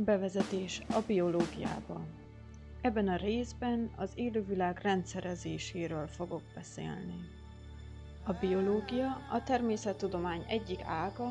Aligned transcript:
Bevezetés 0.00 0.82
a 0.88 1.00
biológiába. 1.06 2.06
Ebben 2.80 3.08
a 3.08 3.16
részben 3.16 3.90
az 3.96 4.10
élővilág 4.14 4.78
rendszerezéséről 4.82 6.06
fogok 6.06 6.42
beszélni. 6.54 7.14
A 8.24 8.32
biológia 8.32 9.26
a 9.30 9.42
természettudomány 9.42 10.44
egyik 10.48 10.80
ága, 10.84 11.30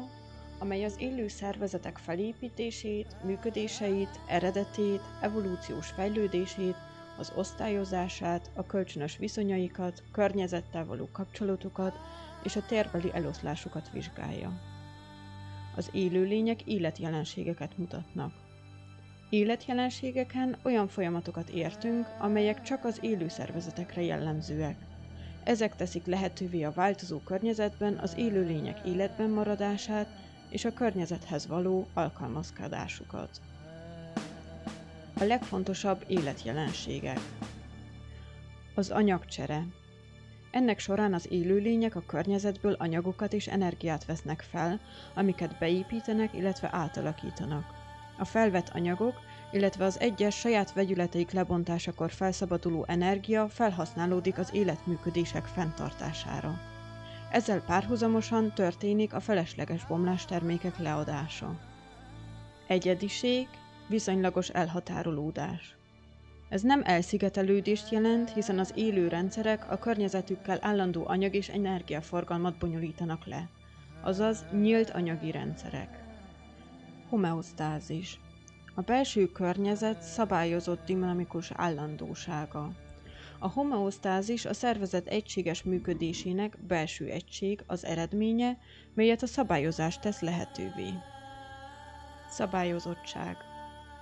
amely 0.59 0.83
az 0.83 0.95
élő 0.99 1.27
szervezetek 1.27 1.97
felépítését, 1.97 3.15
működéseit, 3.23 4.19
eredetét, 4.27 5.01
evolúciós 5.21 5.87
fejlődését, 5.87 6.75
az 7.17 7.33
osztályozását, 7.35 8.51
a 8.55 8.65
kölcsönös 8.65 9.17
viszonyaikat, 9.17 10.03
környezettel 10.11 10.85
való 10.85 11.09
kapcsolatokat 11.11 11.99
és 12.43 12.55
a 12.55 12.65
térbeli 12.65 13.09
eloszlásukat 13.13 13.89
vizsgálja. 13.91 14.51
Az 15.75 15.89
élőlények 15.93 16.61
életjelenségeket 16.61 17.77
mutatnak. 17.77 18.46
Életjelenségeken 19.29 20.57
olyan 20.63 20.87
folyamatokat 20.87 21.49
értünk, 21.49 22.07
amelyek 22.19 22.61
csak 22.61 22.85
az 22.85 22.97
élő 23.01 23.27
szervezetekre 23.27 24.01
jellemzőek. 24.01 24.75
Ezek 25.43 25.75
teszik 25.75 26.05
lehetővé 26.05 26.63
a 26.63 26.71
változó 26.71 27.19
környezetben 27.19 27.97
az 27.97 28.13
élőlények 28.17 28.85
életben 28.85 29.29
maradását 29.29 30.07
és 30.49 30.65
a 30.65 30.73
környezethez 30.73 31.47
való 31.47 31.87
alkalmazkodásukat. 31.93 33.29
A 35.19 35.23
legfontosabb 35.23 36.03
életjelenségek 36.07 37.19
Az 38.75 38.89
anyagcsere. 38.89 39.63
Ennek 40.51 40.79
során 40.79 41.13
az 41.13 41.31
élőlények 41.31 41.95
a 41.95 42.03
környezetből 42.05 42.73
anyagokat 42.73 43.33
és 43.33 43.47
energiát 43.47 44.05
vesznek 44.05 44.41
fel, 44.41 44.79
amiket 45.15 45.57
beépítenek, 45.59 46.33
illetve 46.33 46.69
átalakítanak. 46.71 47.76
A 48.17 48.25
felvett 48.25 48.69
anyagok, 48.69 49.19
illetve 49.51 49.85
az 49.85 49.99
egyes 49.99 50.35
saját 50.35 50.73
vegyületeik 50.73 51.31
lebontásakor 51.31 52.11
felszabaduló 52.11 52.85
energia 52.87 53.49
felhasználódik 53.49 54.37
az 54.37 54.53
életműködések 54.53 55.45
fenntartására. 55.45 56.59
Ezzel 57.31 57.61
párhuzamosan 57.61 58.53
történik 58.53 59.13
a 59.13 59.19
felesleges 59.19 59.85
bomlástermékek 59.85 60.77
leadása. 60.77 61.59
Egyediség, 62.67 63.47
viszonylagos 63.87 64.49
elhatárolódás. 64.49 65.75
Ez 66.49 66.61
nem 66.61 66.81
elszigetelődést 66.85 67.91
jelent, 67.91 68.33
hiszen 68.33 68.59
az 68.59 68.71
élő 68.75 69.07
rendszerek 69.07 69.71
a 69.71 69.77
környezetükkel 69.77 70.57
állandó 70.61 71.07
anyag 71.07 71.33
és 71.33 71.49
energiaforgalmat 71.49 72.57
bonyolítanak 72.57 73.25
le, 73.25 73.49
azaz 74.01 74.45
nyílt 74.51 74.89
anyagi 74.89 75.31
rendszerek. 75.31 76.06
Homeosztázis. 77.09 78.19
A 78.75 78.81
belső 78.81 79.25
környezet 79.25 80.01
szabályozott 80.01 80.85
dinamikus 80.85 81.51
állandósága. 81.55 82.71
A 83.39 83.47
homeosztázis 83.47 84.45
a 84.45 84.53
szervezet 84.53 85.07
egységes 85.07 85.63
működésének 85.63 86.57
belső 86.67 87.05
egység 87.05 87.63
az 87.67 87.85
eredménye, 87.85 88.57
melyet 88.93 89.21
a 89.21 89.27
szabályozás 89.27 89.99
tesz 89.99 90.21
lehetővé. 90.21 90.89
Szabályozottság. 92.29 93.37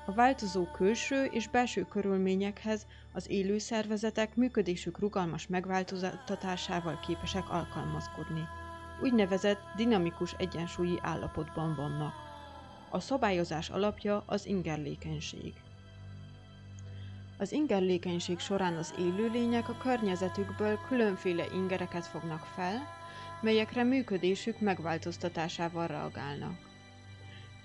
A 0.06 0.11
változó 0.14 0.66
külső 0.66 1.23
és 1.23 1.48
belső 1.48 1.86
körülményekhez 1.86 2.86
az 3.14 3.30
élő 3.30 3.58
szervezetek 3.58 4.36
működésük 4.36 5.00
rugalmas 5.00 5.48
megváltoztatásával 5.48 7.00
képesek 7.08 7.50
alkalmazkodni. 7.50 8.48
Úgynevezett 9.02 9.59
dinamikus 9.76 10.33
egyensúlyi 10.38 11.00
állapotban 11.02 11.76
vannak. 11.76 12.25
A 12.89 13.00
szabályozás 13.00 13.69
alapja 13.69 14.23
az 14.25 14.45
ingerlékenység. 14.45 15.53
Az 17.38 17.52
ingerlékenység 17.52 18.39
során 18.39 18.75
az 18.75 18.94
élőlények 19.00 19.69
a 19.69 19.77
környezetükből 19.77 20.80
különféle 20.88 21.45
ingereket 21.54 22.05
fognak 22.05 22.45
fel, 22.55 22.87
melyekre 23.42 23.83
működésük 23.83 24.60
megváltoztatásával 24.60 25.87
reagálnak. 25.87 26.58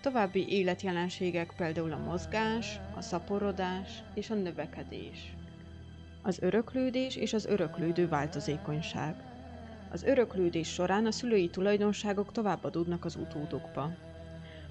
További 0.00 0.48
életjelenségek 0.48 1.52
például 1.56 1.92
a 1.92 1.98
mozgás, 1.98 2.80
a 2.96 3.00
szaporodás 3.00 3.88
és 4.14 4.30
a 4.30 4.34
növekedés. 4.34 5.34
Az 6.22 6.38
öröklődés 6.42 7.16
és 7.16 7.32
az 7.32 7.46
öröklődő 7.46 8.08
változékonyság. 8.08 9.14
Az 9.92 10.02
öröklődés 10.02 10.68
során 10.68 11.06
a 11.06 11.10
szülői 11.10 11.50
tulajdonságok 11.50 12.32
továbbadódnak 12.32 13.04
az 13.04 13.16
utódokba. 13.16 13.90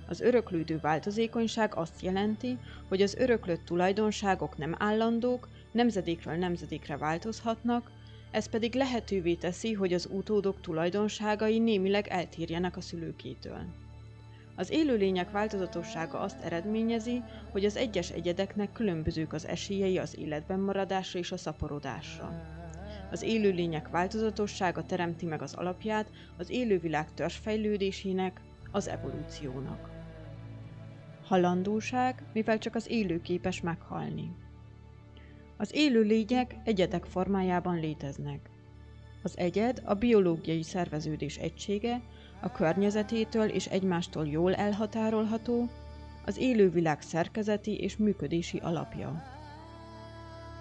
Az 0.09 0.21
öröklődő 0.21 0.79
változékonyság 0.81 1.75
azt 1.75 2.01
jelenti, 2.01 2.57
hogy 2.87 3.01
az 3.01 3.15
öröklött 3.15 3.65
tulajdonságok 3.65 4.57
nem 4.57 4.75
állandók, 4.77 5.47
nemzedékről 5.71 6.35
nemzedékre 6.35 6.97
változhatnak, 6.97 7.91
ez 8.31 8.49
pedig 8.49 8.75
lehetővé 8.75 9.33
teszi, 9.33 9.73
hogy 9.73 9.93
az 9.93 10.09
utódok 10.11 10.61
tulajdonságai 10.61 11.59
némileg 11.59 12.07
eltérjenek 12.07 12.77
a 12.77 12.81
szülőkétől. 12.81 13.61
Az 14.55 14.69
élőlények 14.69 15.31
változatossága 15.31 16.19
azt 16.19 16.41
eredményezi, 16.41 17.21
hogy 17.51 17.65
az 17.65 17.75
egyes 17.75 18.09
egyedeknek 18.09 18.71
különbözők 18.71 19.33
az 19.33 19.47
esélyei 19.47 19.97
az 19.97 20.17
életben 20.17 20.59
maradásra 20.59 21.19
és 21.19 21.31
a 21.31 21.37
szaporodásra. 21.37 22.41
Az 23.11 23.21
élőlények 23.21 23.89
változatossága 23.89 24.85
teremti 24.85 25.25
meg 25.25 25.41
az 25.41 25.53
alapját 25.53 26.09
az 26.37 26.49
élővilág 26.49 27.13
törzsfejlődésének, 27.13 28.41
az 28.71 28.87
evolúciónak. 28.87 29.98
Halandóság, 31.29 32.23
mivel 32.33 32.57
csak 32.57 32.75
az 32.75 32.89
élő 32.89 33.21
képes 33.21 33.61
meghalni. 33.61 34.31
Az 35.57 35.69
élő 35.73 36.01
lények 36.01 36.55
egyedek 36.63 37.05
formájában 37.05 37.79
léteznek. 37.79 38.49
Az 39.23 39.37
egyed 39.37 39.81
a 39.85 39.93
biológiai 39.93 40.63
szerveződés 40.63 41.37
egysége, 41.37 42.01
a 42.41 42.51
környezetétől 42.51 43.49
és 43.49 43.65
egymástól 43.65 44.27
jól 44.27 44.55
elhatárolható, 44.55 45.69
az 46.25 46.37
élővilág 46.37 47.01
szerkezeti 47.01 47.79
és 47.79 47.97
működési 47.97 48.57
alapja. 48.57 49.23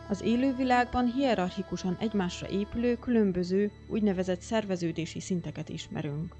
Az 0.09 0.23
élővilágban 0.23 1.13
hierarchikusan 1.13 1.97
egymásra 2.01 2.49
épülő 2.49 2.97
különböző 2.97 3.71
úgynevezett 3.87 4.41
szerveződési 4.41 5.21
szinteket 5.21 5.69
ismerünk. 5.69 6.35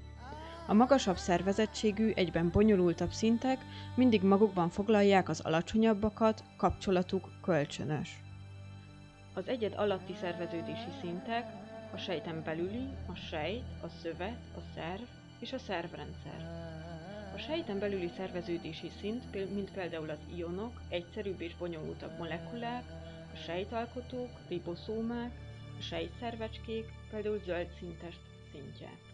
A 0.69 0.73
magasabb 0.73 1.17
szervezettségű, 1.17 2.11
egyben 2.15 2.49
bonyolultabb 2.49 3.11
szintek 3.11 3.59
mindig 3.95 4.23
magukban 4.23 4.69
foglalják 4.69 5.29
az 5.29 5.39
alacsonyabbakat, 5.39 6.43
kapcsolatuk 6.57 7.29
kölcsönös. 7.41 8.21
Az 9.33 9.47
egyed 9.47 9.73
alatti 9.75 10.15
szerveződési 10.21 10.89
szintek 11.01 11.45
a 11.93 11.97
sejten 11.97 12.43
belüli, 12.43 12.87
a 13.05 13.15
sejt, 13.15 13.63
a 13.81 13.87
szövet, 14.01 14.39
a 14.55 14.59
szerv, 14.75 15.01
és 15.39 15.53
a 15.53 15.57
szervrendszer. 15.57 16.39
A 17.35 17.37
sejten 17.37 17.79
belüli 17.79 18.11
szerveződési 18.17 18.91
szint, 18.99 19.53
mint 19.53 19.71
például 19.71 20.09
az 20.09 20.35
ionok, 20.35 20.81
egyszerűbb 20.89 21.41
és 21.41 21.55
bonyolultabb 21.55 22.17
molekulák, 22.17 22.83
a 23.33 23.37
sejtalkotók, 23.45 24.29
riboszómák, 24.47 25.31
a 25.79 25.81
sejtszervecskék, 25.81 26.85
például 27.11 27.41
zöld 27.45 27.67
szintes 27.79 28.15
szintje. 28.51 29.08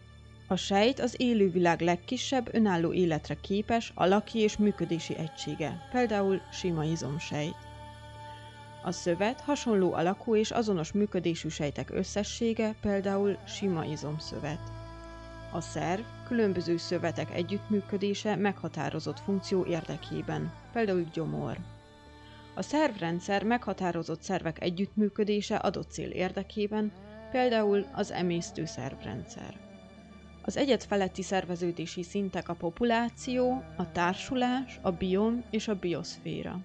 A 0.48 0.56
sejt 0.56 1.00
az 1.00 1.14
élővilág 1.18 1.80
legkisebb, 1.80 2.54
önálló 2.54 2.92
életre 2.92 3.34
képes, 3.34 3.92
alaki 3.94 4.38
és 4.38 4.56
működési 4.56 5.16
egysége, 5.16 5.88
például 5.92 6.40
sima 6.52 6.84
izomsejt. 6.84 7.56
A 8.82 8.92
szövet 8.92 9.40
hasonló 9.40 9.92
alakú 9.92 10.36
és 10.36 10.50
azonos 10.50 10.92
működésű 10.92 11.48
sejtek 11.48 11.90
összessége, 11.90 12.74
például 12.80 13.38
sima 13.46 13.84
izomszövet. 13.84 14.60
A 15.52 15.60
szerv 15.60 16.02
különböző 16.26 16.76
szövetek 16.76 17.34
együttműködése 17.34 18.36
meghatározott 18.36 19.20
funkció 19.20 19.64
érdekében, 19.64 20.52
például 20.72 21.06
gyomor. 21.12 21.58
A 22.54 22.62
szervrendszer 22.62 23.42
meghatározott 23.42 24.22
szervek 24.22 24.62
együttműködése 24.62 25.56
adott 25.56 25.90
cél 25.90 26.10
érdekében, 26.10 26.92
például 27.30 27.86
az 27.92 28.12
emésztő 28.12 28.64
szervrendszer. 28.64 29.65
Az 30.46 30.56
egyet 30.56 30.84
feletti 30.84 31.22
szerveződési 31.22 32.02
szintek 32.02 32.48
a 32.48 32.54
populáció, 32.54 33.64
a 33.76 33.92
társulás, 33.92 34.78
a 34.82 34.90
biom 34.90 35.44
és 35.50 35.68
a 35.68 35.74
bioszféra. 35.74 36.60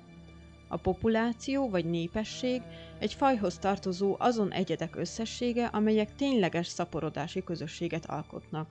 A 0.68 0.78
populáció 0.78 1.70
vagy 1.70 1.86
népesség 1.86 2.62
egy 3.00 3.14
fajhoz 3.14 3.58
tartozó 3.58 4.16
azon 4.20 4.52
egyedek 4.52 4.96
összessége, 4.96 5.66
amelyek 5.66 6.16
tényleges 6.16 6.68
szaporodási 6.68 7.44
közösséget 7.44 8.06
alkotnak, 8.06 8.70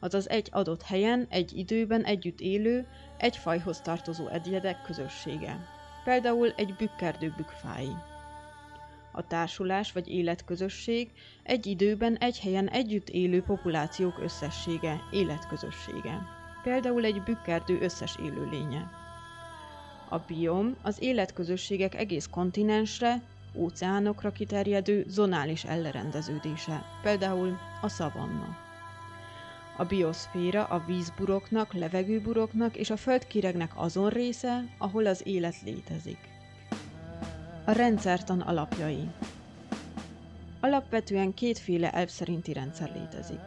azaz 0.00 0.28
egy 0.28 0.48
adott 0.52 0.82
helyen, 0.82 1.26
egy 1.30 1.56
időben 1.56 2.04
együtt 2.04 2.40
élő, 2.40 2.86
egy 3.18 3.36
fajhoz 3.36 3.80
tartozó 3.80 4.28
egyedek 4.28 4.82
közössége. 4.82 5.66
Például 6.04 6.52
egy 6.56 6.74
bükkerdő 6.76 7.34
bükkfái. 7.36 7.92
A 9.12 9.26
társulás 9.26 9.92
vagy 9.92 10.08
életközösség 10.08 11.10
egy 11.42 11.66
időben 11.66 12.16
egy 12.16 12.40
helyen 12.40 12.68
együtt 12.68 13.08
élő 13.08 13.42
populációk 13.42 14.18
összessége, 14.22 15.00
életközössége. 15.10 16.26
Például 16.62 17.04
egy 17.04 17.22
bükkerdő 17.22 17.78
összes 17.80 18.16
élőlénye. 18.22 18.90
A 20.08 20.18
biom 20.18 20.76
az 20.82 20.96
életközösségek 21.02 21.94
egész 21.94 22.26
kontinensre, 22.30 23.22
óceánokra 23.54 24.32
kiterjedő 24.32 25.04
zonális 25.08 25.64
ellerendeződése, 25.64 26.84
például 27.02 27.58
a 27.80 27.88
szavanna. 27.88 28.56
A 29.76 29.84
bioszféra 29.84 30.64
a 30.64 30.84
vízburoknak, 30.86 31.72
levegőburoknak 31.72 32.76
és 32.76 32.90
a 32.90 32.96
földkiregnek 32.96 33.72
azon 33.74 34.08
része, 34.08 34.64
ahol 34.78 35.06
az 35.06 35.22
élet 35.24 35.62
létezik. 35.64 36.18
A 37.64 37.72
rendszertan 37.72 38.40
alapjai 38.40 39.08
Alapvetően 40.60 41.34
kétféle 41.34 41.90
elv 41.90 42.08
szerinti 42.08 42.52
rendszer 42.52 42.92
létezik. 42.94 43.40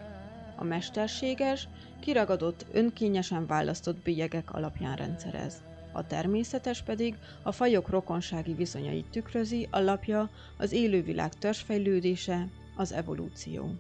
A 0.56 0.64
mesterséges, 0.64 1.68
kiragadott, 2.00 2.66
önkényesen 2.72 3.46
választott 3.46 4.02
bélyegek 4.04 4.54
alapján 4.54 4.96
rendszerez. 4.96 5.62
A 5.92 6.08
természetes 6.08 6.82
pedig 6.82 7.16
a 7.44 7.52
fajok 7.52 7.90
rokonsági 7.90 8.54
viszonyait 8.54 9.06
tükrözi, 9.06 9.68
alapja 9.72 10.30
az 10.58 10.72
élővilág 10.72 11.34
törzsfejlődése, 11.34 12.48
az 12.76 12.92
evolúció. 12.92 13.76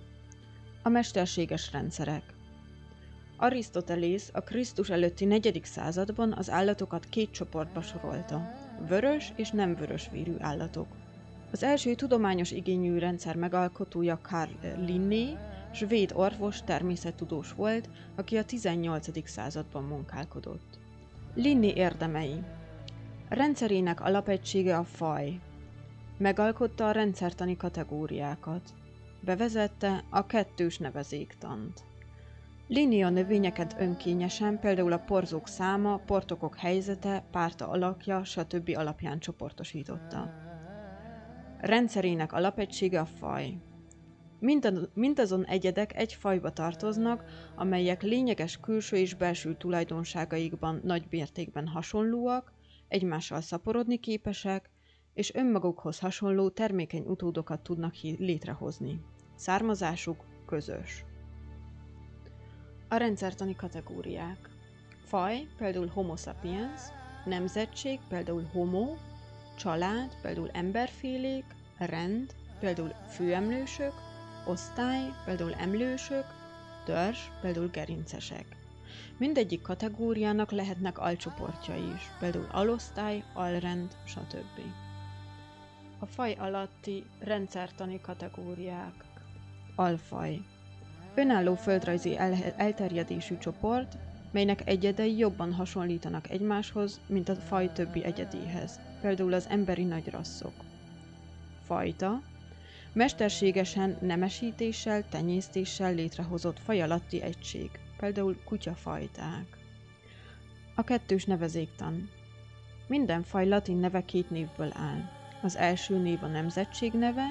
A 0.84 0.90
mesterséges 0.90 1.72
rendszerek 1.72 2.24
Arisztotelész 3.38 4.30
a 4.34 4.42
Krisztus 4.42 4.90
előtti 4.90 5.26
negyedik 5.26 5.66
században 5.66 6.34
az 6.34 6.50
állatokat 6.50 7.06
két 7.10 7.32
csoportba 7.32 7.82
sorolta. 7.82 8.52
Vörös 8.88 9.34
és 9.36 9.52
nem 9.52 9.76
vörös 9.76 10.10
vérű 10.12 10.36
állatok. 10.40 10.88
Az 11.52 11.64
első 11.64 11.96
tudományos 11.96 12.52
igényű 12.52 12.98
rendszer 12.98 13.36
megalkotója 13.36 14.20
Karl 14.22 14.52
Linné, 14.86 15.38
svéd 15.74 16.12
orvos, 16.16 16.64
természettudós 16.64 17.54
volt, 17.54 17.90
aki 18.16 18.38
a 18.38 18.46
18. 18.46 19.30
században 19.30 19.84
munkálkodott. 19.84 20.80
Linné 21.36 21.74
érdemei 21.76 22.44
Rendszerének 23.30 24.02
alapegysége 24.02 24.78
a 24.78 24.84
faj. 24.84 25.40
Megalkotta 26.18 26.88
a 26.88 26.92
rendszertani 26.92 27.58
kategóriákat. 27.58 28.74
Bevezette 29.20 30.04
a 30.10 30.26
kettős 30.26 30.78
nevezéktant. 30.78 31.84
Linné 32.68 33.02
a 33.02 33.10
növényeket 33.10 33.76
önkényesen, 33.80 34.60
például 34.60 34.92
a 34.92 34.98
porzók 34.98 35.48
száma, 35.48 35.98
portokok 35.98 36.58
helyzete, 36.58 37.26
párta 37.32 37.68
alakja, 37.68 38.24
stb. 38.24 38.72
alapján 38.76 39.20
csoportosította. 39.20 40.34
Rendszerének 41.60 42.34
alapegysége 42.34 43.00
a 43.00 43.06
faj. 43.06 43.58
Mindazon 44.94 45.46
egyedek 45.46 45.96
egy 45.96 46.14
fajba 46.14 46.50
tartoznak, 46.50 47.24
amelyek 47.56 48.02
lényeges 48.02 48.58
külső 48.58 48.96
és 48.96 49.14
belső 49.14 49.56
tulajdonságaikban 49.56 50.82
nagy 50.84 51.06
mértékben 51.10 51.68
hasonlóak, 51.68 52.54
egymással 52.88 53.42
szaporodni 53.42 53.98
képesek, 53.98 54.70
és 55.14 55.34
önmagukhoz 55.34 56.00
hasonló 56.00 56.50
termékeny 56.50 57.04
utódokat 57.06 57.62
tudnak 57.62 57.94
létrehozni. 58.02 59.02
Származásuk 59.36 60.26
közös. 60.46 61.06
A 62.94 62.98
rendszertani 62.98 63.56
kategóriák. 63.56 64.50
Faj, 65.06 65.48
például 65.58 65.88
Homo 65.88 66.16
sapiens, 66.16 66.82
nemzetség, 67.26 68.00
például 68.10 68.50
homo, 68.52 68.96
család, 69.58 70.18
például 70.22 70.50
emberfélék, 70.52 71.46
rend, 71.78 72.34
például 72.60 72.94
főemlősök, 73.10 73.94
osztály, 74.46 75.10
például 75.26 75.54
emlősök, 75.54 76.26
törzs, 76.86 77.18
például 77.42 77.68
gerincesek. 77.68 78.46
Mindegyik 79.18 79.62
kategóriának 79.62 80.52
lehetnek 80.52 80.98
alcsoportjai 80.98 81.94
is, 81.96 82.02
például 82.20 82.48
alosztály, 82.52 83.24
alrend, 83.34 83.96
stb. 84.06 84.60
A 86.00 86.06
faj 86.06 86.34
alatti 86.34 87.06
rendszertani 87.20 88.02
kategóriák. 88.02 88.94
Alfaj. 89.76 90.40
Önálló 91.16 91.56
földrajzi 91.56 92.18
el- 92.18 92.54
elterjedésű 92.58 93.38
csoport, 93.38 93.98
melynek 94.32 94.68
egyedei 94.68 95.18
jobban 95.18 95.54
hasonlítanak 95.54 96.30
egymáshoz, 96.30 97.00
mint 97.08 97.30
a 97.30 97.36
faj 97.36 97.72
többi 97.72 98.04
egyedéhez, 98.04 98.80
például 99.02 99.34
az 99.34 99.48
emberi 99.50 99.84
nagyrasszok. 99.84 100.54
Fajta, 101.64 102.22
mesterségesen 102.94 103.98
nemesítéssel, 104.02 105.10
tenyésztéssel 105.10 105.94
létrehozott 105.94 106.60
faj 106.60 106.82
alatti 106.82 107.22
egység, 107.22 107.70
például 107.98 108.44
kutyafajták. 108.44 109.58
A 110.76 110.84
kettős 110.84 111.26
nevezéktan. 111.26 112.10
Minden 112.88 113.24
faj 113.24 113.48
latin 113.48 113.78
neve 113.78 114.06
két 114.06 114.30
névből 114.30 114.72
áll. 114.74 115.10
Az 115.42 115.56
első 115.56 115.98
név 115.98 116.24
a 116.24 116.28
nemzetség 116.28 116.94
neve, 116.94 117.26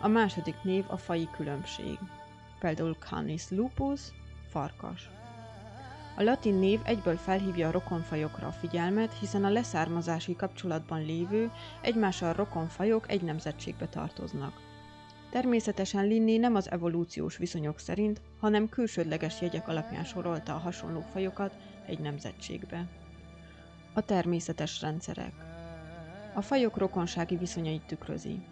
a 0.00 0.08
második 0.08 0.62
név 0.62 0.84
a 0.88 0.96
faji 0.96 1.28
különbség. 1.36 1.98
Például 2.62 2.96
Canis 2.98 3.50
lupus, 3.50 4.00
farkas. 4.48 5.10
A 6.16 6.22
latin 6.22 6.54
név 6.54 6.80
egyből 6.84 7.16
felhívja 7.16 7.68
a 7.68 7.70
rokonfajokra 7.70 8.46
a 8.46 8.52
figyelmet, 8.52 9.18
hiszen 9.18 9.44
a 9.44 9.50
leszármazási 9.50 10.36
kapcsolatban 10.36 11.04
lévő, 11.04 11.50
egymással 11.80 12.32
rokonfajok 12.32 13.10
egy 13.10 13.22
nemzetségbe 13.22 13.86
tartoznak. 13.88 14.52
Természetesen 15.30 16.06
Linné 16.06 16.36
nem 16.36 16.54
az 16.54 16.70
evolúciós 16.70 17.36
viszonyok 17.36 17.78
szerint, 17.78 18.20
hanem 18.40 18.68
külsődleges 18.68 19.40
jegyek 19.40 19.68
alapján 19.68 20.04
sorolta 20.04 20.54
a 20.54 20.58
hasonló 20.58 21.00
fajokat 21.00 21.56
egy 21.86 21.98
nemzetségbe. 21.98 22.88
A 23.92 24.00
természetes 24.00 24.80
rendszerek 24.80 25.32
A 26.34 26.40
fajok 26.42 26.76
rokonsági 26.76 27.36
viszonyait 27.36 27.86
tükrözi. 27.86 28.42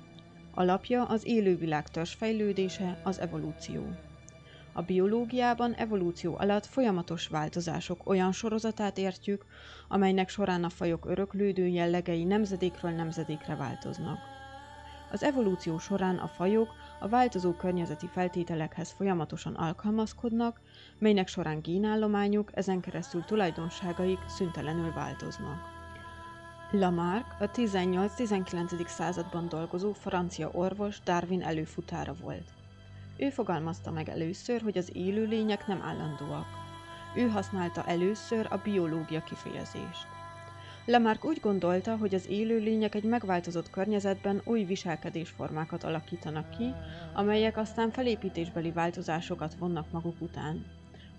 Alapja 0.54 1.04
az 1.04 1.26
élővilág 1.26 1.88
törzsfejlődése, 1.88 3.00
az 3.02 3.20
evolúció. 3.20 3.82
A 4.72 4.82
biológiában 4.82 5.74
evolúció 5.74 6.36
alatt 6.38 6.66
folyamatos 6.66 7.26
változások 7.26 8.08
olyan 8.08 8.32
sorozatát 8.32 8.98
értjük, 8.98 9.44
amelynek 9.88 10.28
során 10.28 10.64
a 10.64 10.68
fajok 10.68 11.06
öröklődő 11.06 11.66
jellegei 11.66 12.24
nemzedékről 12.24 12.90
nemzedékre 12.90 13.56
változnak. 13.56 14.18
Az 15.12 15.22
evolúció 15.22 15.78
során 15.78 16.16
a 16.16 16.26
fajok 16.26 16.68
a 17.00 17.08
változó 17.08 17.52
környezeti 17.52 18.06
feltételekhez 18.06 18.90
folyamatosan 18.90 19.54
alkalmazkodnak, 19.54 20.60
melynek 20.98 21.28
során 21.28 21.60
génállományuk, 21.60 22.50
ezen 22.54 22.80
keresztül 22.80 23.24
tulajdonságaik 23.24 24.18
szüntelenül 24.28 24.92
változnak. 24.92 25.79
Lamarck 26.72 27.40
a 27.40 27.50
18-19. 27.50 28.86
században 28.86 29.48
dolgozó 29.48 29.92
francia 29.92 30.50
orvos 30.52 31.00
Darwin 31.04 31.42
előfutára 31.42 32.14
volt. 32.22 32.48
Ő 33.16 33.30
fogalmazta 33.30 33.90
meg 33.90 34.08
először, 34.08 34.60
hogy 34.60 34.78
az 34.78 34.90
élőlények 34.92 35.66
nem 35.66 35.82
állandóak. 35.82 36.46
Ő 37.16 37.28
használta 37.28 37.84
először 37.86 38.46
a 38.50 38.60
biológia 38.64 39.22
kifejezést. 39.22 40.06
Lamarck 40.86 41.24
úgy 41.24 41.40
gondolta, 41.40 41.96
hogy 41.96 42.14
az 42.14 42.28
élőlények 42.28 42.94
egy 42.94 43.04
megváltozott 43.04 43.70
környezetben 43.70 44.40
új 44.44 44.64
viselkedésformákat 44.64 45.84
alakítanak 45.84 46.50
ki, 46.50 46.74
amelyek 47.14 47.56
aztán 47.56 47.90
felépítésbeli 47.90 48.70
változásokat 48.70 49.54
vonnak 49.54 49.90
maguk 49.90 50.20
után, 50.20 50.64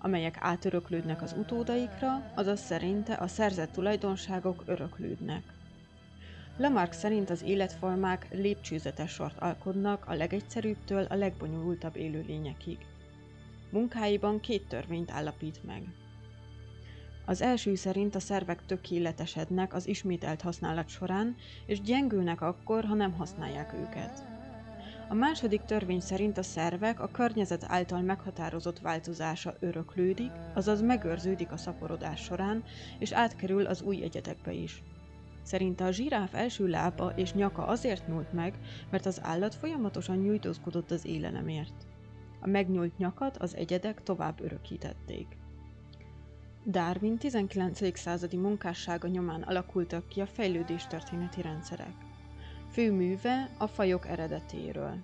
amelyek 0.02 0.36
átöröklődnek 0.40 1.22
az 1.22 1.34
utódaikra, 1.38 2.32
azaz 2.34 2.60
szerinte 2.60 3.14
a 3.14 3.26
szerzett 3.26 3.72
tulajdonságok 3.72 4.62
öröklődnek. 4.66 5.42
Lamarck 6.56 6.92
szerint 6.92 7.30
az 7.30 7.42
életformák 7.42 8.26
lépcsőzetes 8.30 9.10
sort 9.10 9.38
alkotnak 9.38 10.04
a 10.06 10.14
legegyszerűbbtől 10.14 11.04
a 11.04 11.14
legbonyolultabb 11.14 11.96
élőlényekig. 11.96 12.78
Munkáiban 13.70 14.40
két 14.40 14.68
törvényt 14.68 15.10
állapít 15.10 15.64
meg. 15.64 15.82
Az 17.24 17.42
első 17.42 17.74
szerint 17.74 18.14
a 18.14 18.20
szervek 18.20 18.66
tökéletesednek 18.66 19.74
az 19.74 19.88
ismételt 19.88 20.40
használat 20.40 20.88
során, 20.88 21.36
és 21.66 21.80
gyengülnek 21.80 22.40
akkor, 22.40 22.84
ha 22.84 22.94
nem 22.94 23.12
használják 23.12 23.72
őket. 23.72 24.31
A 25.12 25.14
második 25.14 25.62
törvény 25.62 26.00
szerint 26.00 26.38
a 26.38 26.42
szervek 26.42 27.00
a 27.00 27.10
környezet 27.10 27.64
által 27.66 28.00
meghatározott 28.00 28.78
változása 28.78 29.54
öröklődik, 29.60 30.30
azaz 30.54 30.82
megőrződik 30.82 31.52
a 31.52 31.56
szaporodás 31.56 32.20
során, 32.20 32.64
és 32.98 33.12
átkerül 33.12 33.66
az 33.66 33.82
új 33.82 34.02
egyetekbe 34.02 34.52
is. 34.52 34.82
Szerinte 35.42 35.84
a 35.84 35.90
zsiráf 35.90 36.34
első 36.34 36.66
lába 36.66 37.12
és 37.16 37.32
nyaka 37.32 37.66
azért 37.66 38.08
nyúlt 38.08 38.32
meg, 38.32 38.58
mert 38.90 39.06
az 39.06 39.20
állat 39.22 39.54
folyamatosan 39.54 40.16
nyújtózkodott 40.16 40.90
az 40.90 41.06
élelemért. 41.06 41.86
A 42.40 42.48
megnyúlt 42.48 42.98
nyakat 42.98 43.36
az 43.36 43.56
egyedek 43.56 44.02
tovább 44.02 44.40
örökítették. 44.40 45.26
Darwin 46.66 47.18
19. 47.18 47.98
századi 47.98 48.36
munkássága 48.36 49.08
nyomán 49.08 49.42
alakultak 49.42 50.08
ki 50.08 50.20
a 50.20 50.26
fejlődés 50.26 50.86
történeti 50.86 51.42
rendszerek. 51.42 51.94
Fő 52.72 52.92
műve 52.92 53.48
a 53.58 53.66
fajok 53.66 54.06
eredetéről. 54.06 54.94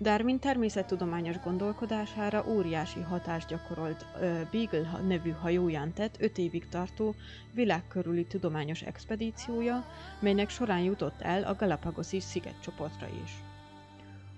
Darwin 0.00 0.38
természettudományos 0.38 1.38
gondolkodására 1.38 2.44
óriási 2.48 3.00
hatást 3.00 3.48
gyakorolt 3.48 4.06
Beagle 4.50 5.00
nevű 5.06 5.30
hajóján 5.30 5.92
tett 5.92 6.16
öt 6.20 6.38
évig 6.38 6.68
tartó 6.68 7.14
világkörüli 7.54 8.24
tudományos 8.26 8.82
expedíciója, 8.82 9.84
melynek 10.20 10.48
során 10.48 10.80
jutott 10.80 11.20
el 11.20 11.42
a 11.44 11.54
Galapagosi 11.54 12.20
szigetcsoportra 12.20 13.06
is. 13.24 13.30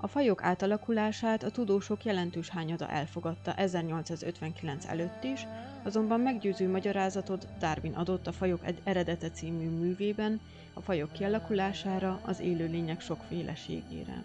A 0.02 0.06
fajok 0.06 0.42
átalakulását 0.42 1.42
a 1.42 1.50
tudósok 1.50 2.04
jelentős 2.04 2.48
hányada 2.48 2.88
elfogadta 2.88 3.54
1859 3.54 4.86
előtt 4.86 5.24
is, 5.24 5.46
azonban 5.82 6.20
meggyőző 6.20 6.70
magyarázatot 6.70 7.46
Darwin 7.58 7.94
adott 7.94 8.26
a 8.26 8.32
Fajok 8.32 8.60
eredete 8.84 9.30
című 9.30 9.68
művében 9.68 10.40
a 10.72 10.80
fajok 10.80 11.12
kialakulására, 11.12 12.20
az 12.24 12.40
élőlények 12.40 13.00
sokféleségére. 13.00 14.22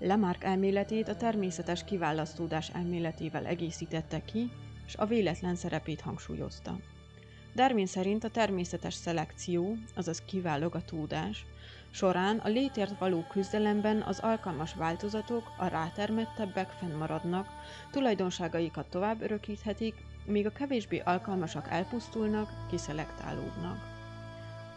Lamarck 0.00 0.44
elméletét 0.44 1.08
a 1.08 1.16
természetes 1.16 1.84
kiválasztódás 1.84 2.70
elméletével 2.70 3.46
egészítette 3.46 4.24
ki, 4.24 4.50
és 4.86 4.96
a 4.96 5.06
véletlen 5.06 5.54
szerepét 5.54 6.00
hangsúlyozta. 6.00 6.78
Darwin 7.54 7.86
szerint 7.86 8.24
a 8.24 8.30
természetes 8.30 8.94
szelekció, 8.94 9.76
azaz 9.94 10.22
kiválogatódás, 10.26 11.44
során 11.96 12.38
a 12.38 12.48
létért 12.48 12.98
való 12.98 13.24
küzdelemben 13.30 14.02
az 14.02 14.18
alkalmas 14.18 14.74
változatok, 14.74 15.52
a 15.58 15.66
rátermettebbek 15.66 16.70
fennmaradnak, 16.70 17.48
tulajdonságaikat 17.90 18.86
tovább 18.86 19.20
örökíthetik, 19.20 19.94
míg 20.26 20.46
a 20.46 20.52
kevésbé 20.52 21.02
alkalmasak 21.04 21.68
elpusztulnak, 21.70 22.50
kiszelektálódnak. 22.70 23.78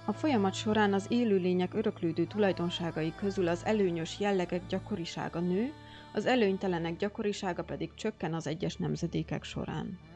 A 0.05 0.13
folyamat 0.13 0.53
során 0.53 0.93
az 0.93 1.05
élőlények 1.09 1.73
öröklődő 1.73 2.25
tulajdonságai 2.25 3.13
közül 3.15 3.47
az 3.47 3.65
előnyös 3.65 4.19
jellegek 4.19 4.67
gyakorisága 4.67 5.39
nő, 5.39 5.73
az 6.13 6.25
előnytelenek 6.25 6.97
gyakorisága 6.97 7.63
pedig 7.63 7.93
csökken 7.95 8.33
az 8.33 8.47
egyes 8.47 8.75
nemzedékek 8.75 9.43
során. 9.43 10.08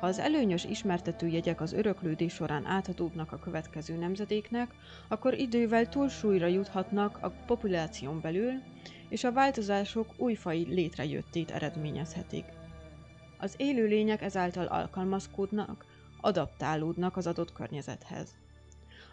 Ha 0.00 0.06
az 0.06 0.18
előnyös 0.18 0.64
ismertetőjegyek 0.64 1.60
az 1.60 1.72
öröklődés 1.72 2.32
során 2.32 2.66
átadódnak 2.66 3.32
a 3.32 3.38
következő 3.38 3.96
nemzedéknek, 3.96 4.74
akkor 5.08 5.34
idővel 5.34 5.88
túlsúlyra 5.88 6.46
juthatnak 6.46 7.18
a 7.22 7.32
populáción 7.46 8.20
belül, 8.20 8.52
és 9.08 9.24
a 9.24 9.32
változások 9.32 10.14
újfai 10.16 10.66
létrejöttét 10.68 11.50
eredményezhetik. 11.50 12.44
Az 13.38 13.54
élőlények 13.56 14.22
ezáltal 14.22 14.66
alkalmazkodnak, 14.66 15.84
adaptálódnak 16.20 17.16
az 17.16 17.26
adott 17.26 17.52
környezethez. 17.52 18.36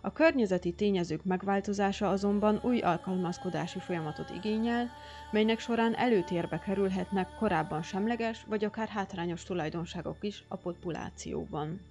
A 0.05 0.11
környezeti 0.11 0.73
tényezők 0.73 1.23
megváltozása 1.23 2.09
azonban 2.09 2.59
új 2.63 2.79
alkalmazkodási 2.79 3.79
folyamatot 3.79 4.29
igényel, 4.29 4.89
melynek 5.31 5.59
során 5.59 5.95
előtérbe 5.95 6.59
kerülhetnek 6.59 7.35
korábban 7.39 7.81
semleges 7.81 8.45
vagy 8.47 8.63
akár 8.63 8.87
hátrányos 8.87 9.43
tulajdonságok 9.43 10.17
is 10.19 10.43
a 10.47 10.55
populációban. 10.55 11.81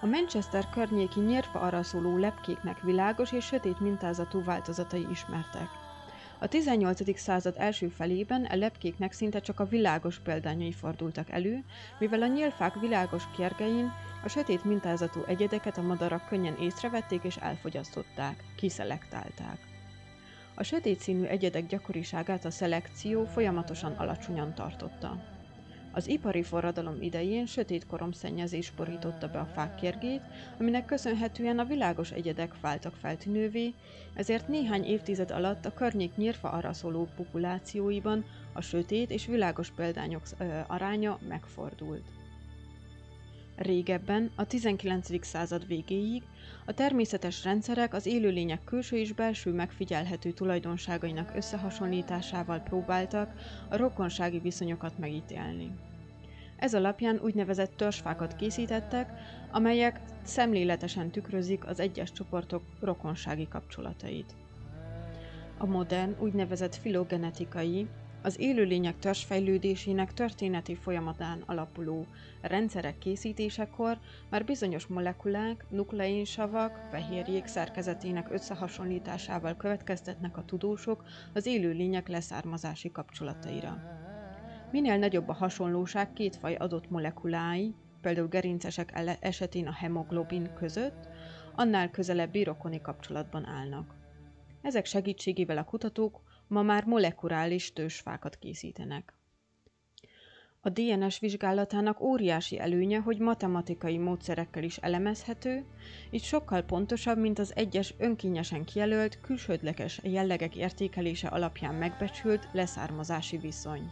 A 0.00 0.06
Manchester 0.06 0.68
környéki 0.70 1.20
nyírfa 1.20 1.60
arra 1.60 1.82
szóló 1.82 2.16
lepkéknek 2.16 2.80
világos 2.80 3.32
és 3.32 3.44
sötét 3.44 3.80
mintázatú 3.80 4.44
változatai 4.44 5.06
ismertek. 5.10 5.83
A 6.38 6.46
18. 6.46 7.18
század 7.18 7.54
első 7.58 7.88
felében 7.88 8.44
a 8.44 8.56
lepkéknek 8.56 9.12
szinte 9.12 9.40
csak 9.40 9.60
a 9.60 9.64
világos 9.64 10.18
példányai 10.18 10.72
fordultak 10.72 11.30
elő, 11.30 11.64
mivel 11.98 12.22
a 12.22 12.26
nyílfák 12.26 12.80
világos 12.80 13.22
kérgein 13.36 13.92
a 14.24 14.28
sötét 14.28 14.64
mintázatú 14.64 15.22
egyedeket 15.26 15.78
a 15.78 15.82
madarak 15.82 16.28
könnyen 16.28 16.56
észrevették 16.60 17.22
és 17.24 17.36
elfogyasztották, 17.36 18.44
kiszelektálták. 18.56 19.58
A 20.54 20.62
sötét 20.62 21.00
színű 21.00 21.24
egyedek 21.24 21.66
gyakoriságát 21.66 22.44
a 22.44 22.50
szelekció 22.50 23.24
folyamatosan 23.24 23.92
alacsonyan 23.92 24.54
tartotta. 24.54 25.33
Az 25.94 26.08
ipari 26.08 26.42
forradalom 26.42 27.02
idején 27.02 27.46
sötét 27.46 27.86
koromszennyezés 27.86 28.70
borította 28.70 29.28
be 29.28 29.38
a 29.38 29.50
fák 29.54 29.74
kérgét, 29.74 30.20
aminek 30.58 30.84
köszönhetően 30.84 31.58
a 31.58 31.64
világos 31.64 32.10
egyedek 32.10 32.60
váltak 32.60 32.94
feltűnővé, 32.94 33.74
ezért 34.14 34.48
néhány 34.48 34.84
évtized 34.84 35.30
alatt 35.30 35.64
a 35.64 35.74
környék 35.74 36.16
nyírfa 36.16 36.50
arra 36.50 36.72
szóló 36.72 37.08
populációiban 37.16 38.24
a 38.52 38.60
sötét 38.60 39.10
és 39.10 39.26
világos 39.26 39.70
példányok 39.70 40.22
aránya 40.66 41.18
megfordult. 41.28 42.04
Régebben, 43.56 44.30
a 44.36 44.46
19. 44.46 45.26
század 45.26 45.66
végéig 45.66 46.22
a 46.66 46.72
természetes 46.72 47.44
rendszerek 47.44 47.94
az 47.94 48.06
élőlények 48.06 48.64
külső 48.64 48.96
és 48.96 49.12
belső 49.12 49.52
megfigyelhető 49.52 50.30
tulajdonságainak 50.30 51.32
összehasonlításával 51.36 52.58
próbáltak 52.58 53.32
a 53.68 53.76
rokonsági 53.76 54.38
viszonyokat 54.38 54.98
megítélni. 54.98 55.70
Ez 56.56 56.74
alapján 56.74 57.20
úgynevezett 57.22 57.76
törzsfákat 57.76 58.36
készítettek, 58.36 59.12
amelyek 59.50 60.00
szemléletesen 60.22 61.10
tükrözik 61.10 61.66
az 61.66 61.80
egyes 61.80 62.12
csoportok 62.12 62.62
rokonsági 62.80 63.48
kapcsolatait. 63.48 64.34
A 65.58 65.66
modern, 65.66 66.16
úgynevezett 66.18 66.74
filogenetikai, 66.74 67.88
az 68.24 68.40
élőlények 68.40 68.98
törzsfejlődésének 68.98 70.14
történeti 70.14 70.74
folyamatán 70.74 71.42
alapuló 71.46 72.06
rendszerek 72.40 72.98
készítésekor 72.98 73.98
már 74.30 74.44
bizonyos 74.44 74.86
molekulák, 74.86 75.64
nukleinsavak, 75.68 76.86
fehérjék 76.90 77.46
szerkezetének 77.46 78.32
összehasonlításával 78.32 79.56
következtetnek 79.56 80.36
a 80.36 80.44
tudósok 80.44 81.04
az 81.34 81.46
élőlények 81.46 82.08
leszármazási 82.08 82.90
kapcsolataira. 82.90 83.82
Minél 84.70 84.96
nagyobb 84.96 85.28
a 85.28 85.32
hasonlóság 85.32 86.12
két 86.12 86.36
faj 86.36 86.54
adott 86.54 86.90
molekulái, 86.90 87.74
például 88.00 88.28
gerincesek 88.28 89.16
esetén 89.20 89.66
a 89.66 89.72
hemoglobin 89.72 90.54
között, 90.54 91.08
annál 91.54 91.90
közelebbi 91.90 92.42
rokoni 92.42 92.80
kapcsolatban 92.80 93.46
állnak. 93.46 93.94
Ezek 94.62 94.84
segítségével 94.84 95.58
a 95.58 95.64
kutatók 95.64 96.22
ma 96.54 96.62
már 96.62 96.84
molekuláris 96.84 97.72
tősfákat 97.72 98.36
készítenek. 98.36 99.12
A 100.60 100.68
DNS 100.68 101.18
vizsgálatának 101.18 102.00
óriási 102.00 102.58
előnye, 102.58 102.98
hogy 102.98 103.18
matematikai 103.18 103.98
módszerekkel 103.98 104.62
is 104.62 104.76
elemezhető, 104.76 105.64
így 106.10 106.22
sokkal 106.22 106.62
pontosabb, 106.62 107.18
mint 107.18 107.38
az 107.38 107.52
egyes 107.56 107.94
önkényesen 107.98 108.64
kijelölt, 108.64 109.20
külsődleges 109.20 110.00
jellegek 110.02 110.56
értékelése 110.56 111.28
alapján 111.28 111.74
megbecsült 111.74 112.48
leszármazási 112.52 113.36
viszony. 113.36 113.90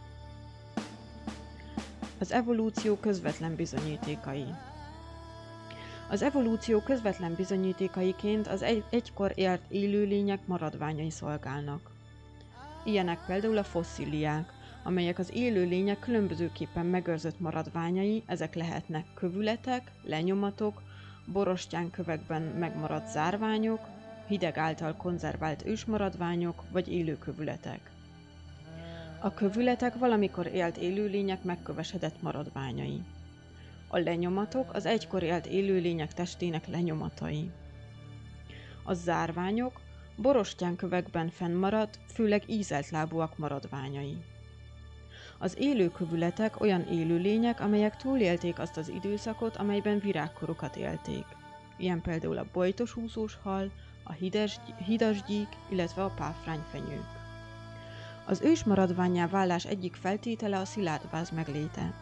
Az 2.19 2.31
evolúció 2.31 2.95
közvetlen 2.95 3.55
bizonyítékai 3.55 4.45
Az 6.09 6.21
evolúció 6.21 6.79
közvetlen 6.79 7.33
bizonyítékaiként 7.35 8.47
az 8.47 8.61
egy- 8.61 8.83
egykor 8.89 9.31
ért 9.35 9.71
élőlények 9.71 10.47
maradványai 10.47 11.09
szolgálnak. 11.09 11.92
Ilyenek 12.83 13.25
például 13.25 13.57
a 13.57 13.63
fosszíliák, 13.63 14.53
amelyek 14.83 15.19
az 15.19 15.33
élőlények 15.33 15.99
különbözőképpen 15.99 16.85
megőrzött 16.85 17.39
maradványai, 17.39 18.23
ezek 18.25 18.55
lehetnek 18.55 19.05
kövületek, 19.13 19.91
lenyomatok, 20.03 20.81
borostyán 21.25 21.89
kövekben 21.89 22.41
megmaradt 22.41 23.07
zárványok, 23.11 23.79
hideg 24.27 24.57
által 24.57 24.95
konzervált 24.95 25.65
ősmaradványok 25.65 26.63
vagy 26.71 26.91
élőkövületek. 26.91 27.91
A 29.19 29.33
kövületek 29.33 29.97
valamikor 29.97 30.45
élt 30.47 30.77
élőlények 30.77 31.43
megkövesedett 31.43 32.21
maradványai. 32.21 33.01
A 33.87 33.97
lenyomatok 33.97 34.73
az 34.73 34.85
egykor 34.85 35.23
élt 35.23 35.45
élőlények 35.45 36.13
testének 36.13 36.67
lenyomatai. 36.67 37.51
A 38.83 38.93
zárványok 38.93 39.81
borostyánkövekben 40.15 41.29
fennmaradt, 41.29 41.99
főleg 42.13 42.43
ízelt 42.49 42.89
lábúak 42.89 43.37
maradványai. 43.37 44.17
Az 45.37 45.55
élőkövületek 45.59 46.61
olyan 46.61 46.81
élőlények, 46.81 47.59
amelyek 47.59 47.97
túlélték 47.97 48.59
azt 48.59 48.77
az 48.77 48.89
időszakot, 48.89 49.57
amelyben 49.57 49.99
virágkorukat 49.99 50.75
élték. 50.75 51.25
Ilyen 51.77 52.01
például 52.01 52.37
a 52.37 52.45
bojtos 52.53 52.95
úszós 52.95 53.37
hal, 53.43 53.71
a 54.03 54.11
hides, 54.11 54.59
hidasgyík, 54.85 55.47
illetve 55.69 56.03
a 56.03 56.13
páfrányfenyők. 56.15 57.21
Az 58.25 58.41
ős 58.41 58.63
maradványá 58.63 59.27
válás 59.27 59.65
egyik 59.65 59.95
feltétele 59.95 60.59
a 60.59 60.65
szilárdváz 60.65 61.29
megléte, 61.29 61.93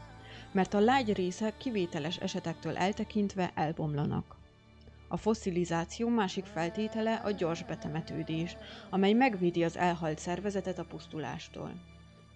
mert 0.51 0.73
a 0.73 0.79
lágy 0.79 1.13
részek 1.13 1.57
kivételes 1.57 2.17
esetektől 2.17 2.77
eltekintve 2.77 3.51
elbomlanak. 3.55 4.40
A 5.11 5.17
fosszilizáció 5.17 6.07
másik 6.07 6.45
feltétele 6.45 7.13
a 7.13 7.31
gyors 7.31 7.63
betemetődés, 7.63 8.57
amely 8.89 9.13
megvédi 9.13 9.63
az 9.63 9.77
elhalt 9.77 10.19
szervezetet 10.19 10.79
a 10.79 10.83
pusztulástól. 10.83 11.71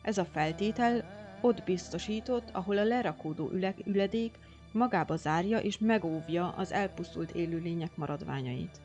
Ez 0.02 0.18
a 0.18 0.26
feltétel 0.26 1.06
ott 1.42 1.64
biztosított, 1.64 2.50
ahol 2.52 2.78
a 2.78 2.84
lerakódó 2.84 3.52
üledék 3.86 4.40
magába 4.72 5.16
zárja 5.16 5.60
és 5.60 5.78
megóvja 5.78 6.50
az 6.50 6.72
elpusztult 6.72 7.32
élőlények 7.32 7.96
maradványait. 7.96 8.82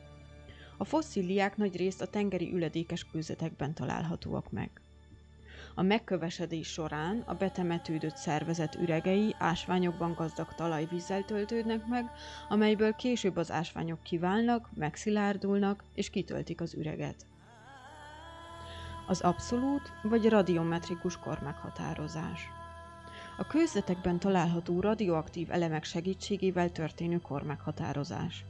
A 0.77 0.85
fosszíliák 0.85 1.57
nagy 1.57 1.75
részt 1.75 2.01
a 2.01 2.07
tengeri 2.07 2.51
üledékes 2.53 3.05
kőzetekben 3.11 3.73
találhatóak 3.73 4.51
meg. 4.51 4.69
A 5.75 5.81
megkövesedés 5.81 6.67
során 6.67 7.23
a 7.25 7.33
betemetődött 7.33 8.15
szervezet 8.15 8.75
üregei 8.75 9.35
ásványokban 9.37 10.13
gazdag 10.13 10.53
talajvízzel 10.53 11.25
töltődnek 11.25 11.87
meg, 11.87 12.11
amelyből 12.49 12.93
később 12.93 13.37
az 13.37 13.51
ásványok 13.51 14.03
kiválnak, 14.03 14.69
megszilárdulnak 14.73 15.83
és 15.95 16.09
kitöltik 16.09 16.61
az 16.61 16.73
üreget. 16.73 17.25
Az 19.07 19.21
abszolút 19.21 19.91
vagy 20.03 20.29
radiometrikus 20.29 21.17
kormeghatározás. 21.17 22.49
A 23.37 23.47
kőzetekben 23.47 24.19
található 24.19 24.79
radioaktív 24.79 25.51
elemek 25.51 25.83
segítségével 25.83 26.71
történő 26.71 27.17
kormeghatározás. 27.17 28.45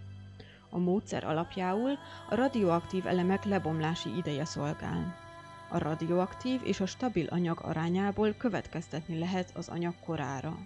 A 0.70 0.78
módszer 0.78 1.24
alapjául 1.24 1.98
a 2.30 2.36
radioaktív 2.36 3.08
elemek 3.08 3.44
lebomlási 3.44 4.18
ideje 4.18 4.46
szolgál. 4.46 5.21
A 5.74 5.78
radioaktív 5.78 6.62
és 6.63 6.80
a 6.80 6.86
stabil 6.86 7.28
anyag 7.28 7.60
arányából 7.62 8.34
következtetni 8.38 9.20
lehet 9.20 9.51
az 9.56 9.70
anyag 9.70 9.94
korára. 10.06 10.58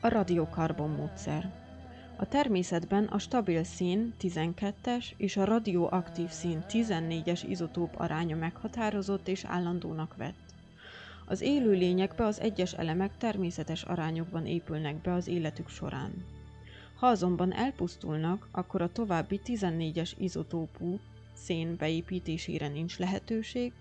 A 0.00 0.08
radiokarbon 0.08 0.90
módszer. 0.90 1.52
A 2.16 2.28
természetben 2.28 3.04
a 3.04 3.18
stabil 3.18 3.64
szín 3.64 4.14
12-es 4.20 5.04
és 5.16 5.36
a 5.36 5.44
radioaktív 5.44 6.28
szín 6.28 6.64
14-es 6.68 7.44
izotóp 7.48 7.94
aránya 7.96 8.36
meghatározott 8.36 9.28
és 9.28 9.44
állandónak 9.44 10.16
vett. 10.16 10.54
Az 11.26 11.40
élőlényekbe 11.40 12.24
az 12.24 12.40
egyes 12.40 12.72
elemek 12.72 13.16
természetes 13.18 13.82
arányokban 13.82 14.46
épülnek 14.46 14.96
be 14.96 15.12
az 15.12 15.28
életük 15.28 15.68
során. 15.68 16.24
Ha 16.94 17.06
azonban 17.06 17.52
elpusztulnak, 17.52 18.48
akkor 18.50 18.82
a 18.82 18.92
további 18.92 19.40
14-es 19.44 20.12
izotópú 20.18 21.00
szén 21.32 21.76
beépítésére 21.76 22.68
nincs 22.68 22.98
lehetőség, 22.98 23.72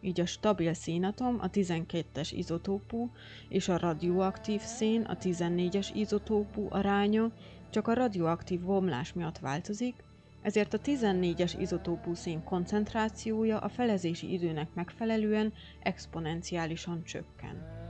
így 0.00 0.20
a 0.20 0.26
stabil 0.26 0.74
szénatom 0.74 1.38
a 1.40 1.50
12-es 1.50 2.30
izotópú 2.32 3.10
és 3.48 3.68
a 3.68 3.78
radioaktív 3.78 4.60
szén 4.60 5.02
a 5.02 5.16
14-es 5.16 5.88
izotópú 5.94 6.66
aránya 6.70 7.32
csak 7.70 7.88
a 7.88 7.94
radioaktív 7.94 8.60
bomlás 8.60 9.12
miatt 9.12 9.38
változik, 9.38 9.94
ezért 10.42 10.74
a 10.74 10.80
14-es 10.80 11.54
izotópú 11.58 12.14
szén 12.14 12.44
koncentrációja 12.44 13.58
a 13.58 13.68
felezési 13.68 14.32
időnek 14.32 14.68
megfelelően 14.74 15.52
exponenciálisan 15.82 17.04
csökken. 17.04 17.84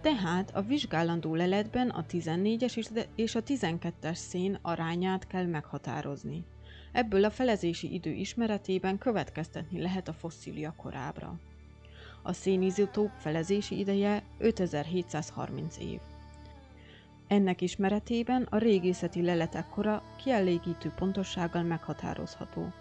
Tehát 0.00 0.56
a 0.56 0.62
vizsgálandó 0.62 1.34
leletben 1.34 1.88
a 1.88 2.04
14-es 2.04 3.04
és 3.14 3.34
a 3.34 3.42
12-es 3.42 4.14
szén 4.14 4.58
arányát 4.62 5.26
kell 5.26 5.46
meghatározni. 5.46 6.44
Ebből 6.92 7.24
a 7.24 7.30
felezési 7.30 7.92
idő 7.92 8.10
ismeretében 8.10 8.98
következtetni 8.98 9.80
lehet 9.80 10.08
a 10.08 10.12
fosszília 10.12 10.74
korábra. 10.76 11.38
A 12.22 12.32
szénizotóp 12.32 13.10
felezési 13.18 13.78
ideje 13.78 14.22
5730 14.38 15.78
év. 15.78 15.98
Ennek 17.26 17.60
ismeretében 17.60 18.46
a 18.50 18.58
régészeti 18.58 19.22
leletek 19.22 19.68
kora 19.68 20.02
kielégítő 20.22 20.92
pontossággal 20.96 21.62
meghatározható. 21.62 22.72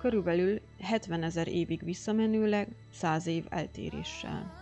Körülbelül 0.00 0.60
70 0.80 1.22
ezer 1.22 1.48
évig 1.48 1.84
visszamenőleg 1.84 2.68
100 2.92 3.26
év 3.26 3.44
eltéréssel. 3.48 4.52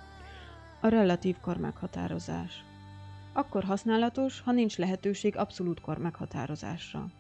A 0.80 0.88
relatív 0.88 1.36
kor 1.40 1.56
meghatározás. 1.56 2.64
Akkor 3.32 3.64
használatos, 3.64 4.40
ha 4.40 4.52
nincs 4.52 4.76
lehetőség 4.78 5.36
abszolút 5.36 5.80
kor 5.80 5.98
meghatározásra. 5.98 7.10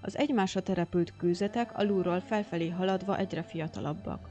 Az 0.00 0.16
egymásra 0.16 0.62
terepült 0.62 1.16
kőzetek 1.16 1.78
alulról 1.78 2.20
felfelé 2.20 2.68
haladva 2.68 3.18
egyre 3.18 3.42
fiatalabbak. 3.42 4.28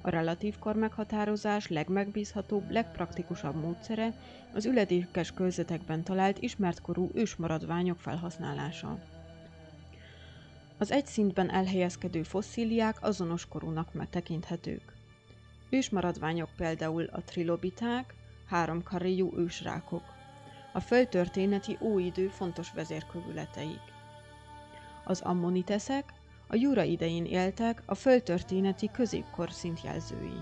A 0.00 0.10
relatív 0.10 0.58
kor 0.58 0.76
meghatározás 0.76 1.68
legmegbízhatóbb, 1.68 2.70
legpraktikusabb 2.70 3.54
módszere 3.54 4.12
az 4.54 4.66
üledékes 4.66 5.32
kőzetekben 5.32 6.02
talált 6.02 6.38
ismert 6.38 6.80
korú 6.80 7.10
ősmaradványok 7.14 8.00
felhasználása. 8.00 8.98
Az 10.78 10.92
egy 10.92 11.06
szintben 11.06 11.50
elhelyezkedő 11.50 12.22
fosszíliák 12.22 13.02
azonos 13.02 13.48
korúnak 13.48 14.10
tekinthetők. 14.10 14.92
Ősmaradványok 15.70 16.48
például 16.56 17.04
a 17.04 17.22
trilobiták, 17.22 18.14
háromkarriú 18.46 19.32
ősrákok. 19.36 20.02
A 20.72 20.80
földtörténeti 20.80 21.78
óidő 21.80 22.28
fontos 22.28 22.72
vezérkövületeik. 22.72 23.91
Az 25.04 25.20
ammoniteszek 25.20 26.12
a 26.46 26.56
jura 26.56 26.82
idején 26.82 27.24
éltek 27.24 27.82
a 27.86 27.94
földtörténeti 27.94 28.90
középkor 28.92 29.50
szintjelzői. 29.50 30.40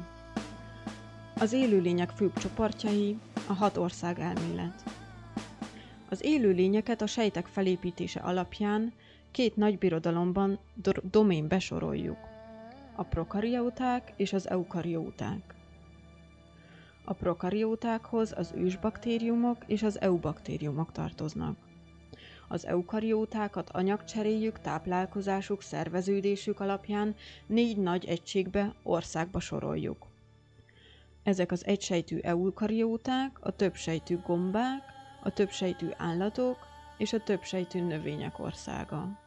Az 1.40 1.52
élőlények 1.52 2.10
főbb 2.10 2.32
csoportjai 2.38 3.18
a 3.48 3.52
hat 3.52 3.76
ország 3.76 4.18
elmélet. 4.18 4.82
Az 6.10 6.24
élőlényeket 6.24 7.02
a 7.02 7.06
sejtek 7.06 7.46
felépítése 7.46 8.20
alapján 8.20 8.92
két 9.30 9.56
nagy 9.56 9.78
birodalomban 9.78 10.58
do- 10.74 11.10
doménbe 11.10 11.58
soroljuk. 11.58 12.18
A 12.96 13.02
prokarióták 13.02 14.12
és 14.16 14.32
az 14.32 14.48
eukarióták. 14.48 15.54
A 17.04 17.12
prokariótákhoz 17.12 18.32
az 18.36 18.52
ősbaktériumok 18.56 19.56
és 19.66 19.82
az 19.82 20.00
eubaktériumok 20.00 20.92
tartoznak. 20.92 21.56
Az 22.52 22.66
eukariótákat 22.66 23.70
anyagcseréjük, 23.70 24.60
táplálkozásuk, 24.60 25.62
szerveződésük 25.62 26.60
alapján 26.60 27.14
négy 27.46 27.76
nagy 27.76 28.04
egységbe, 28.04 28.74
országba 28.82 29.40
soroljuk. 29.40 30.06
Ezek 31.22 31.52
az 31.52 31.66
egysejtű 31.66 32.18
eukarióták, 32.18 33.38
a 33.40 33.50
többsejtű 33.50 34.18
gombák, 34.26 34.82
a 35.22 35.30
többsejtű 35.30 35.88
állatok 35.96 36.56
és 36.98 37.12
a 37.12 37.22
többsejtű 37.22 37.80
növények 37.80 38.38
országa. 38.38 39.18